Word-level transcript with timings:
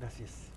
Gracias. 0.00 0.52